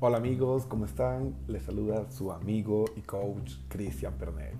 [0.00, 1.34] Hola amigos, ¿cómo están?
[1.48, 4.54] Les saluda su amigo y coach Cristian Pernell.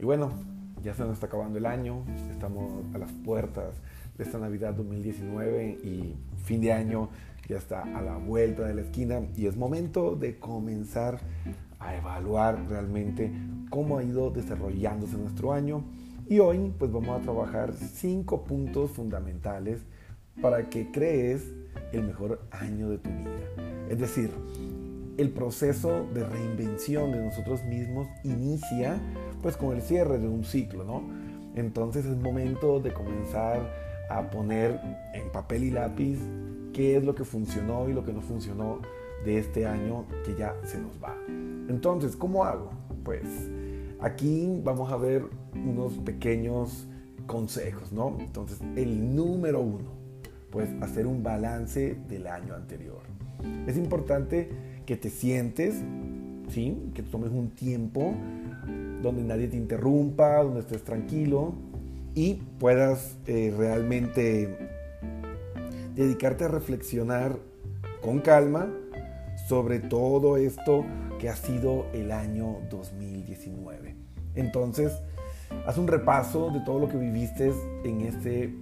[0.00, 0.32] Y bueno,
[0.82, 3.76] ya se nos está acabando el año, estamos a las puertas
[4.18, 7.08] de esta Navidad 2019 y fin de año
[7.48, 11.20] ya está a la vuelta de la esquina y es momento de comenzar
[11.78, 13.32] a evaluar realmente
[13.70, 15.84] cómo ha ido desarrollándose nuestro año.
[16.28, 19.84] Y hoy pues vamos a trabajar cinco puntos fundamentales
[20.42, 21.44] para que crees
[21.92, 23.30] el mejor año de tu vida.
[23.88, 24.30] Es decir,
[25.20, 28.98] el proceso de reinvención de nosotros mismos inicia
[29.42, 31.02] pues con el cierre de un ciclo, ¿no?
[31.54, 33.60] Entonces es momento de comenzar
[34.08, 34.80] a poner
[35.12, 36.18] en papel y lápiz
[36.72, 38.80] qué es lo que funcionó y lo que no funcionó
[39.24, 41.14] de este año que ya se nos va.
[41.68, 42.70] Entonces, ¿cómo hago?
[43.04, 43.24] Pues
[44.00, 46.86] aquí vamos a ver unos pequeños
[47.26, 48.16] consejos, ¿no?
[48.18, 49.90] Entonces, el número uno,
[50.50, 53.02] pues hacer un balance del año anterior.
[53.66, 54.50] Es importante
[54.90, 55.76] que te sientes,
[56.48, 56.90] ¿sí?
[56.94, 58.12] que tomes un tiempo
[59.00, 61.54] donde nadie te interrumpa, donde estés tranquilo
[62.16, 64.68] y puedas eh, realmente
[65.94, 67.38] dedicarte a reflexionar
[68.02, 68.68] con calma
[69.48, 70.84] sobre todo esto
[71.20, 73.94] que ha sido el año 2019.
[74.34, 74.90] Entonces,
[75.66, 77.52] haz un repaso de todo lo que viviste
[77.84, 78.52] en este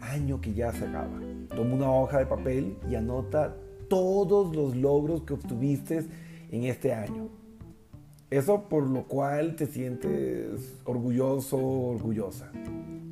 [0.00, 1.18] año que ya se acaba.
[1.48, 3.56] Toma una hoja de papel y anota
[3.88, 6.06] todos los logros que obtuviste
[6.50, 7.28] en este año.
[8.30, 12.50] Eso por lo cual te sientes orgulloso orgullosa.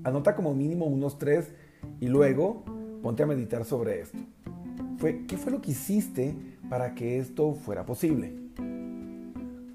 [0.02, 1.52] Anota como mínimo unos tres
[2.00, 2.64] y luego
[3.02, 4.18] ponte a meditar sobre esto.
[5.28, 6.34] ¿Qué fue lo que hiciste
[6.68, 8.32] para que esto fuera posible?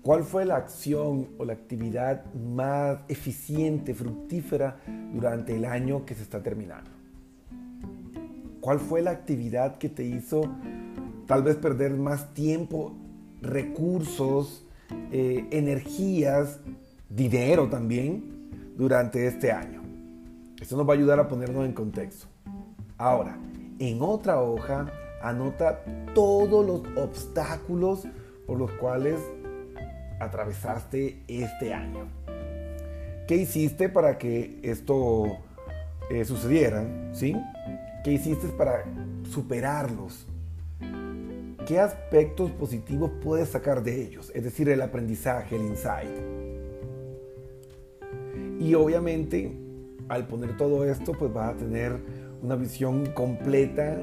[0.01, 4.77] ¿Cuál fue la acción o la actividad más eficiente, fructífera
[5.13, 6.89] durante el año que se está terminando?
[8.59, 10.49] ¿Cuál fue la actividad que te hizo
[11.29, 12.97] tal vez perder más tiempo,
[13.39, 14.65] recursos,
[15.11, 16.59] eh, energías,
[17.07, 19.83] dinero también durante este año.
[20.59, 22.25] Esto nos va a ayudar a ponernos en contexto.
[22.97, 23.37] Ahora,
[23.77, 25.83] en otra hoja, anota
[26.15, 28.07] todos los obstáculos
[28.47, 29.19] por los cuales
[30.19, 32.07] atravesaste este año.
[33.27, 35.25] ¿Qué hiciste para que esto
[36.09, 37.11] eh, sucediera?
[37.13, 37.35] ¿Sí?
[38.03, 38.83] ¿Qué hiciste para
[39.31, 40.25] superarlos?
[41.69, 44.31] ¿Qué aspectos positivos puedes sacar de ellos?
[44.33, 46.09] Es decir, el aprendizaje, el insight.
[48.59, 49.55] Y obviamente,
[50.07, 51.95] al poner todo esto, pues vas a tener
[52.41, 53.99] una visión completa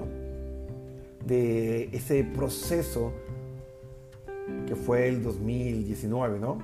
[1.26, 3.12] de ese proceso
[4.68, 6.58] que fue el 2019, ¿no?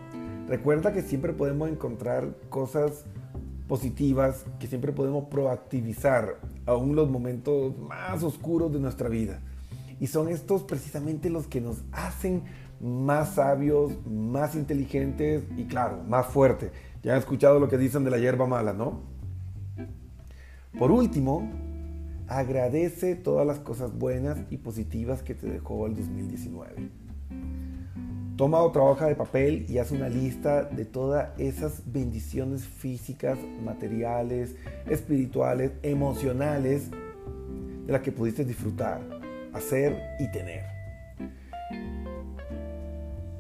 [0.47, 3.07] Recuerda que siempre podemos encontrar cosas
[3.67, 9.43] positivas, que siempre podemos proactivizar aún los momentos más oscuros de nuestra vida.
[10.03, 12.43] Y son estos precisamente los que nos hacen
[12.81, 16.73] más sabios, más inteligentes y claro, más fuertes.
[17.05, 19.03] Ya han escuchado lo que dicen de la hierba mala, ¿no?
[20.77, 21.49] Por último,
[22.27, 26.91] agradece todas las cosas buenas y positivas que te dejó el 2019.
[28.37, 34.57] Toma otra hoja de papel y haz una lista de todas esas bendiciones físicas, materiales,
[34.89, 36.91] espirituales, emocionales
[37.87, 39.12] de las que pudiste disfrutar
[39.53, 40.65] hacer y tener.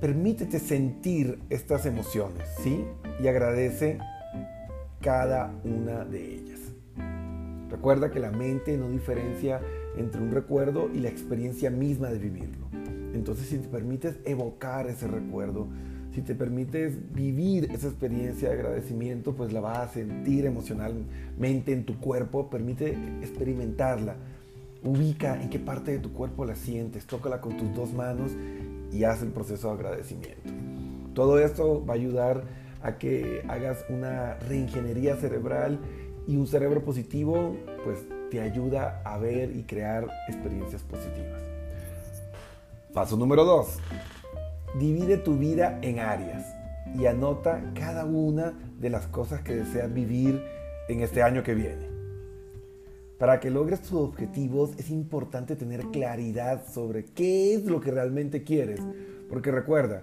[0.00, 2.84] Permítete sentir estas emociones, ¿sí?
[3.22, 3.98] Y agradece
[5.00, 6.60] cada una de ellas.
[7.70, 9.60] Recuerda que la mente no diferencia
[9.96, 12.66] entre un recuerdo y la experiencia misma de vivirlo.
[13.14, 15.68] Entonces, si te permites evocar ese recuerdo,
[16.14, 21.84] si te permites vivir esa experiencia de agradecimiento, pues la vas a sentir emocionalmente en
[21.84, 22.90] tu cuerpo, permite
[23.22, 24.16] experimentarla
[24.84, 28.32] Ubica en qué parte de tu cuerpo la sientes, tócala con tus dos manos
[28.90, 30.50] y haz el proceso de agradecimiento.
[31.14, 32.44] Todo esto va a ayudar
[32.82, 35.78] a que hagas una reingeniería cerebral
[36.26, 37.98] y un cerebro positivo pues
[38.30, 41.42] te ayuda a ver y crear experiencias positivas.
[42.92, 43.78] Paso número 2.
[44.78, 46.44] Divide tu vida en áreas
[46.98, 50.42] y anota cada una de las cosas que deseas vivir
[50.88, 51.91] en este año que viene.
[53.22, 58.42] Para que logres tus objetivos es importante tener claridad sobre qué es lo que realmente
[58.42, 58.80] quieres.
[59.30, 60.02] Porque recuerda,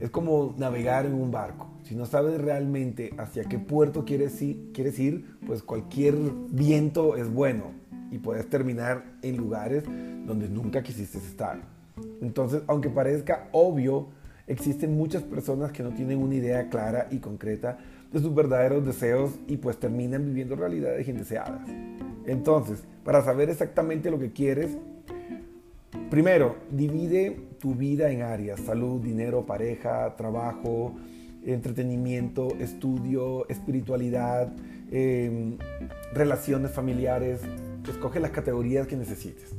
[0.00, 1.68] es como navegar en un barco.
[1.82, 6.14] Si no sabes realmente hacia qué puerto quieres ir, pues cualquier
[6.52, 7.72] viento es bueno
[8.10, 9.84] y puedes terminar en lugares
[10.24, 11.60] donde nunca quisiste estar.
[12.22, 14.08] Entonces, aunque parezca obvio,
[14.46, 17.76] existen muchas personas que no tienen una idea clara y concreta
[18.10, 21.68] de sus verdaderos deseos y pues terminan viviendo realidades indeseadas.
[22.26, 24.76] Entonces, para saber exactamente lo que quieres,
[26.10, 30.94] primero, divide tu vida en áreas, salud, dinero, pareja, trabajo,
[31.44, 34.52] entretenimiento, estudio, espiritualidad,
[34.90, 35.58] em,
[36.14, 37.40] relaciones familiares.
[37.88, 39.54] Escoge las categorías que necesites.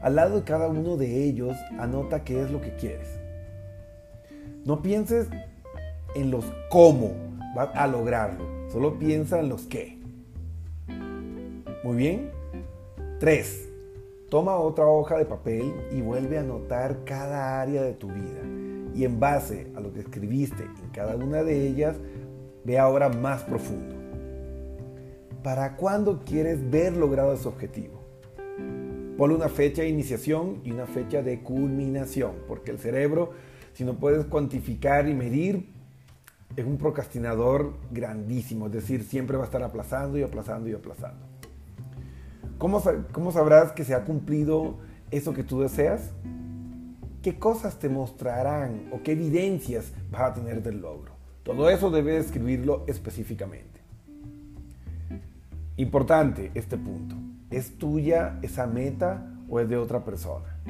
[0.00, 3.08] Al lado de cada uno de ellos, anota qué es lo que quieres.
[4.64, 5.28] No pienses
[6.14, 7.12] en los cómo
[7.54, 9.97] vas a lograrlo, solo piensa en los qué.
[11.84, 12.30] Muy bien.
[13.20, 13.68] 3.
[14.28, 18.40] Toma otra hoja de papel y vuelve a anotar cada área de tu vida.
[18.94, 21.96] Y en base a lo que escribiste en cada una de ellas,
[22.64, 23.94] ve ahora más profundo.
[25.42, 28.02] ¿Para cuándo quieres ver logrado ese objetivo?
[29.16, 33.30] Ponle una fecha de iniciación y una fecha de culminación, porque el cerebro,
[33.72, 35.72] si no puedes cuantificar y medir,
[36.56, 41.27] es un procrastinador grandísimo, es decir, siempre va a estar aplazando y aplazando y aplazando.
[42.58, 42.80] ¿Cómo,
[43.30, 44.78] sabrás que se ha cumplido
[45.12, 46.10] eso que tú deseas?
[47.22, 51.12] ¿Qué cosas te mostrarán o qué evidencias vas a tener del logro?
[51.44, 53.80] Todo eso debes escribirlo específicamente.
[55.76, 57.14] Importante este punto.
[57.50, 60.60] ¿Es tuya esa meta o es de otra persona?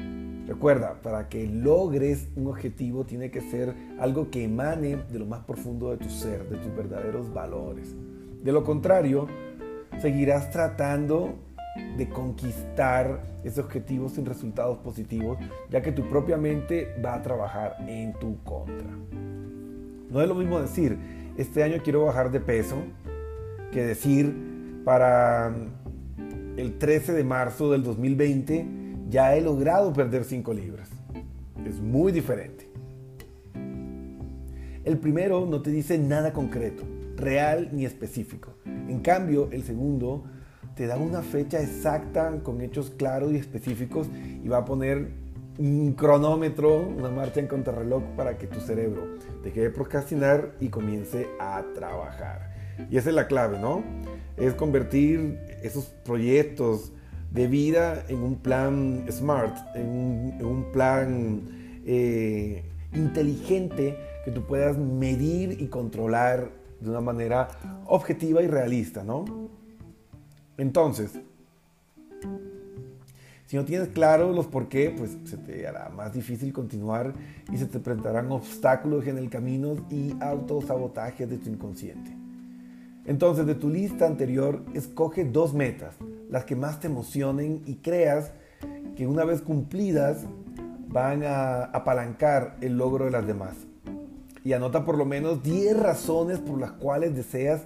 [0.45, 5.43] Recuerda, para que logres un objetivo tiene que ser algo que emane de lo más
[5.43, 7.95] profundo de tu ser, de tus verdaderos valores.
[8.43, 9.27] De lo contrario,
[9.99, 11.35] seguirás tratando
[11.97, 15.37] de conquistar ese objetivo sin resultados positivos,
[15.69, 18.89] ya que tu propia mente va a trabajar en tu contra.
[20.09, 20.97] No es lo mismo decir,
[21.37, 22.77] este año quiero bajar de peso,
[23.71, 25.53] que decir, para
[26.57, 28.65] el 13 de marzo del 2020
[29.09, 30.89] ya he logrado perder 5 libras.
[31.65, 32.69] Es muy diferente.
[34.83, 36.83] El primero no te dice nada concreto,
[37.15, 38.55] real ni específico.
[38.65, 40.23] En cambio, el segundo
[40.79, 44.07] te da una fecha exacta con hechos claros y específicos
[44.41, 45.11] y va a poner
[45.57, 49.05] un cronómetro, una marcha en contrarreloj para que tu cerebro
[49.43, 52.53] deje de procrastinar y comience a trabajar.
[52.89, 53.83] Y esa es la clave, ¿no?
[54.37, 56.93] Es convertir esos proyectos
[57.29, 61.41] de vida en un plan smart, en un, plan
[61.85, 67.49] eh, inteligente que tú puedas medir y controlar de una manera
[67.85, 69.58] objetiva y realista, ¿no?
[70.59, 71.11] Entonces,
[73.45, 77.13] si no tienes claro los por qué, pues se te hará más difícil continuar
[77.49, 82.11] y se te presentarán obstáculos en el camino y autosabotajes de tu inconsciente.
[83.05, 85.95] Entonces, de tu lista anterior, escoge dos metas,
[86.29, 88.33] las que más te emocionen y creas
[88.97, 90.25] que una vez cumplidas
[90.89, 93.55] van a apalancar el logro de las demás.
[94.43, 97.61] Y anota por lo menos 10 razones por las cuales deseas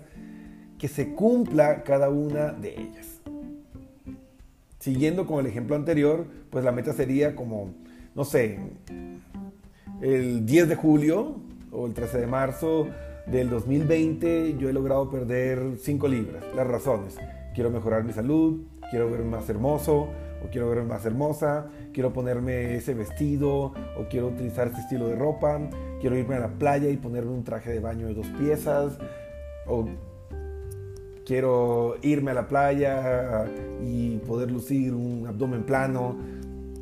[0.84, 3.22] que se cumpla cada una de ellas.
[4.80, 7.70] Siguiendo con el ejemplo anterior, pues la meta sería como,
[8.14, 8.60] no sé,
[10.02, 11.38] el 10 de julio
[11.72, 12.88] o el 13 de marzo
[13.28, 16.44] del 2020 yo he logrado perder 5 libras.
[16.54, 17.16] Las razones,
[17.56, 20.10] quiero mejorar mi salud, quiero verme más hermoso
[20.44, 25.16] o quiero verme más hermosa, quiero ponerme ese vestido o quiero utilizar este estilo de
[25.16, 25.62] ropa,
[26.02, 28.98] quiero irme a la playa y ponerme un traje de baño de dos piezas
[29.66, 29.88] o
[31.26, 33.46] quiero irme a la playa
[33.82, 36.18] y poder lucir un abdomen plano,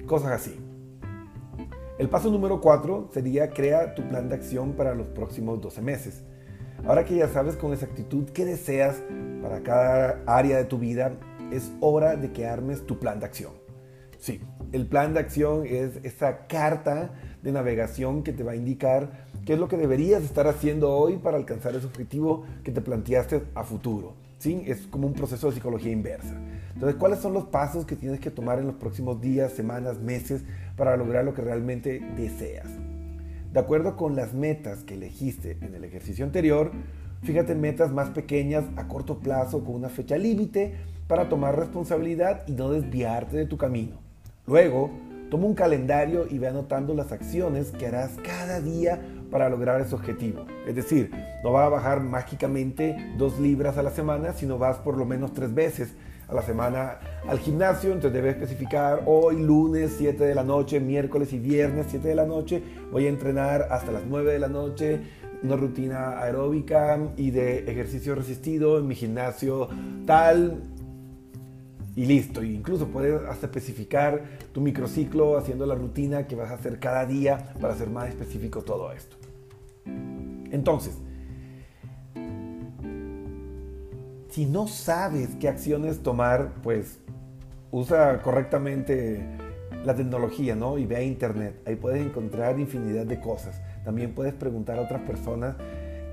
[0.06, 0.60] cosas así.
[1.98, 6.24] El paso número 4 sería crea tu plan de acción para los próximos 12 meses.
[6.86, 9.04] Ahora que ya sabes con exactitud qué deseas
[9.44, 11.14] para cada área de tu vida,
[11.52, 13.52] es hora de que armes tu plan de acción.
[14.18, 17.12] Sí, el plan de acción es esa carta
[17.44, 21.18] de navegación que te va a indicar qué es lo que deberías estar haciendo hoy
[21.18, 24.14] para alcanzar ese objetivo que te planteaste a futuro.
[24.44, 26.36] Es como un proceso de psicología inversa.
[26.74, 30.42] Entonces, ¿cuáles son los pasos que tienes que tomar en los próximos días, semanas, meses
[30.76, 32.68] para lograr lo que realmente deseas?
[33.54, 36.72] De acuerdo con las metas que elegiste en el ejercicio anterior,
[37.22, 40.74] fíjate en metas más pequeñas a corto plazo con una fecha límite
[41.08, 44.00] para tomar responsabilidad y no desviarte de tu camino.
[44.48, 44.90] Luego,
[45.30, 49.00] toma un calendario y ve anotando las acciones que harás cada día
[49.32, 50.46] para lograr ese objetivo.
[50.68, 51.10] Es decir,
[51.44, 55.34] no vas a bajar mágicamente dos libras a la semana, sino vas por lo menos
[55.34, 55.96] tres veces
[56.28, 61.34] a la semana al gimnasio, entonces debes especificar hoy lunes 7 de la noche, miércoles
[61.34, 65.02] y viernes 7 de la noche, voy a entrenar hasta las 9 de la noche,
[65.44, 69.68] una rutina aeróbica y de ejercicio resistido en mi gimnasio
[70.06, 70.62] tal
[71.96, 72.44] y listo.
[72.44, 74.24] incluso puedes hasta especificar
[74.54, 78.62] tu microciclo haciendo la rutina que vas a hacer cada día para hacer más específico
[78.62, 79.21] todo esto.
[79.86, 80.98] Entonces,
[84.30, 87.00] si no sabes qué acciones tomar, pues
[87.72, 89.26] usa correctamente
[89.86, 90.78] la tecnología, ¿no?
[90.78, 91.62] Y ve a internet.
[91.66, 93.62] Ahí puedes encontrar infinidad de cosas.
[93.84, 95.56] También puedes preguntar a otras personas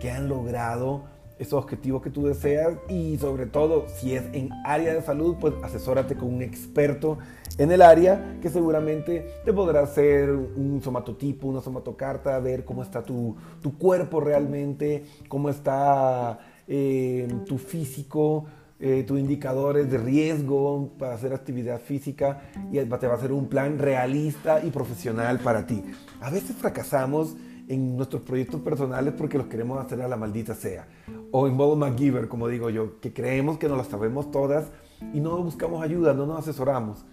[0.00, 1.04] que han logrado
[1.38, 5.54] esos objetivos que tú deseas y sobre todo si es en área de salud, pues
[5.62, 7.18] asesórate con un experto
[7.58, 13.02] en el área que seguramente te podrá hacer un somatotipo, una somatocarta, ver cómo está
[13.02, 18.46] tu, tu cuerpo realmente, cómo está eh, tu físico,
[18.80, 23.48] eh, tus indicadores de riesgo para hacer actividad física y te va a hacer un
[23.48, 25.82] plan realista y profesional para ti.
[26.20, 27.34] A veces fracasamos
[27.68, 30.86] en nuestros proyectos personales porque los queremos hacer a la maldita sea.
[31.30, 34.66] O en modo MacGyver, como digo yo, que creemos que nos las sabemos todas
[35.12, 37.04] y no buscamos ayuda, no nos asesoramos.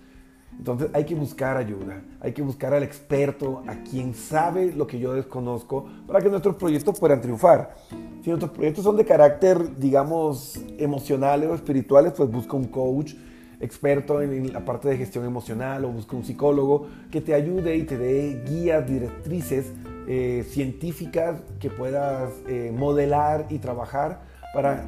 [0.58, 5.00] Entonces hay que buscar ayuda, hay que buscar al experto, a quien sabe lo que
[5.00, 7.76] yo desconozco, para que nuestros proyectos puedan triunfar.
[8.24, 13.16] Si nuestros proyectos son de carácter, digamos, emocionales o espirituales, pues busca un coach
[13.60, 17.84] experto en la parte de gestión emocional o busca un psicólogo que te ayude y
[17.84, 19.72] te dé guías, directrices
[20.08, 24.22] eh, científicas que puedas eh, modelar y trabajar
[24.54, 24.86] para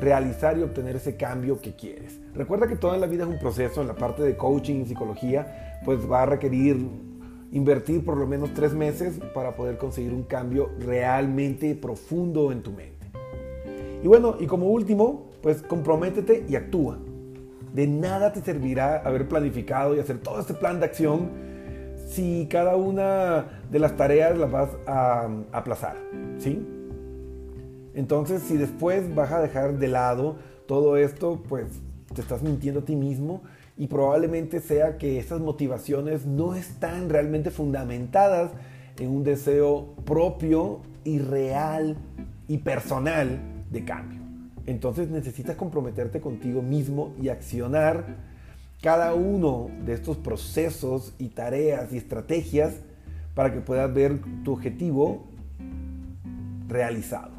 [0.00, 2.20] realizar y obtener ese cambio que quieres.
[2.34, 5.80] Recuerda que toda la vida es un proceso, en la parte de coaching y psicología,
[5.84, 6.76] pues va a requerir
[7.52, 12.72] invertir por lo menos tres meses para poder conseguir un cambio realmente profundo en tu
[12.72, 13.06] mente.
[14.02, 16.98] Y bueno, y como último, pues comprométete y actúa.
[17.72, 21.30] De nada te servirá haber planificado y hacer todo este plan de acción
[22.06, 25.96] si cada una de las tareas las vas a, aplazar,
[26.38, 26.64] ¿sí?
[27.94, 30.36] Entonces, si después vas a dejar de lado
[30.66, 31.66] todo esto, pues
[32.14, 33.42] te estás mintiendo a ti mismo
[33.76, 38.52] y probablemente sea que esas motivaciones no están realmente fundamentadas
[38.98, 41.96] en un deseo propio y real
[42.48, 43.38] y personal
[43.70, 44.20] de cambio.
[44.66, 48.35] Entonces necesitas comprometerte contigo mismo y accionar
[48.86, 52.74] cada uno de estos procesos y tareas y estrategias
[53.34, 55.26] para que puedas ver tu objetivo
[56.68, 57.32] realizado.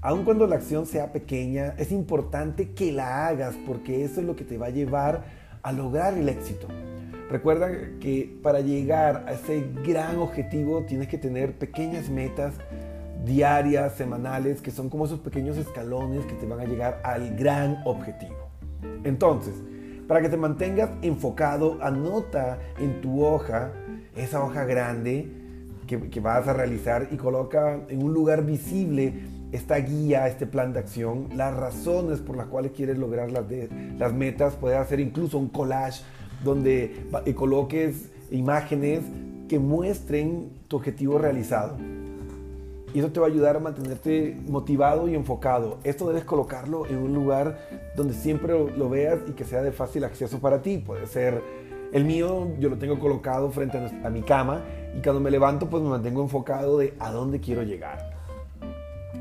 [0.00, 4.36] Aun cuando la acción sea pequeña, es importante que la hagas porque eso es lo
[4.36, 5.24] que te va a llevar
[5.64, 6.68] a lograr el éxito.
[7.28, 12.54] Recuerda que para llegar a ese gran objetivo tienes que tener pequeñas metas
[13.24, 17.82] diarias, semanales, que son como esos pequeños escalones que te van a llegar al gran
[17.84, 18.36] objetivo.
[19.02, 19.54] Entonces,
[20.08, 23.72] para que te mantengas enfocado, anota en tu hoja,
[24.16, 25.28] esa hoja grande
[25.86, 29.12] que, vas a realizar y coloca en un lugar visible
[29.52, 33.44] esta guía, este plan de acción, las razones por las cuales quieres lograr las,
[33.98, 34.56] las metas.
[34.56, 36.02] Puedes hacer incluso un collage
[36.42, 39.00] donde coloques imágenes
[39.48, 41.76] que muestren tu objetivo realizado.
[42.98, 45.78] Y eso te va a ayudar a mantenerte motivado y enfocado.
[45.84, 47.56] Esto debes colocarlo en un lugar
[47.94, 50.78] donde siempre lo veas y que sea de fácil acceso para ti.
[50.78, 51.40] Puede ser
[51.92, 54.64] el mío, yo lo tengo colocado frente a mi cama
[54.96, 58.16] y cuando me levanto pues me mantengo enfocado de a dónde quiero llegar.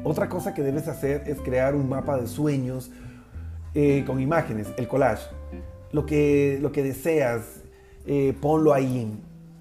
[0.03, 2.89] Otra cosa que debes hacer es crear un mapa de sueños
[3.75, 5.29] eh, con imágenes, el collage.
[5.91, 7.62] Lo que, lo que deseas,
[8.07, 9.07] eh, ponlo ahí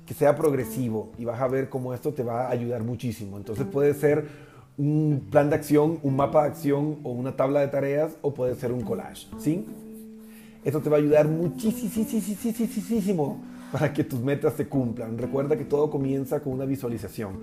[0.06, 3.36] que sea progresivo y vas a ver cómo esto te va a ayudar muchísimo.
[3.36, 4.28] Entonces puede ser
[4.78, 8.54] un plan de acción, un mapa de acción o una tabla de tareas o puede
[8.54, 9.66] ser un collage, ¿sí?
[10.64, 15.18] Esto te va a ayudar muchísimo para que tus metas se cumplan.
[15.18, 17.40] Recuerda que todo comienza con una visualización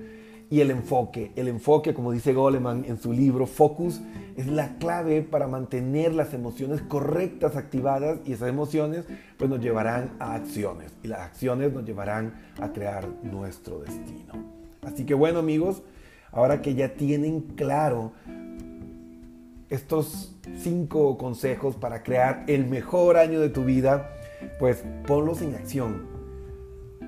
[0.53, 1.31] y el enfoque.
[1.35, 4.01] El enfoque, como dice Goleman en su libro Focus,
[4.37, 9.05] es la clave para mantener las emociones correctas activadas y esas emociones
[9.37, 14.33] pues nos llevarán a acciones y las acciones nos llevarán a crear nuestro destino.
[14.83, 15.81] Así que bueno amigos,
[16.31, 18.11] ahora que ya tienen claro
[19.71, 24.11] estos cinco consejos para crear el mejor año de tu vida,
[24.59, 26.05] pues ponlos en acción.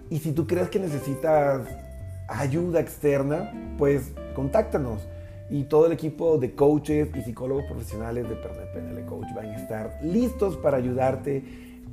[0.09, 1.67] Y si tú crees que necesitas
[2.27, 5.07] ayuda externa, pues contáctanos.
[5.49, 9.99] Y todo el equipo de coaches y psicólogos profesionales de PNL Coach van a estar
[10.01, 11.43] listos para ayudarte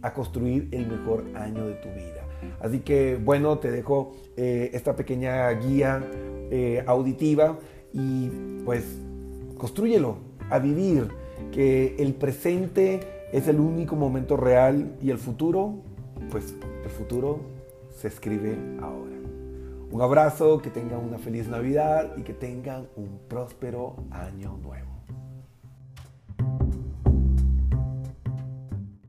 [0.01, 2.27] a construir el mejor año de tu vida.
[2.61, 6.03] Así que bueno, te dejo eh, esta pequeña guía
[6.51, 7.59] eh, auditiva
[7.93, 8.31] y
[8.65, 8.85] pues
[9.59, 10.17] construyelo
[10.51, 11.09] a vivir,
[11.53, 13.01] que el presente
[13.33, 15.75] es el único momento real y el futuro,
[16.31, 17.41] pues el futuro
[17.97, 19.22] se escribe ahora.
[19.93, 24.92] Un abrazo, que tengan una feliz Navidad y que tengan un próspero año nuevo.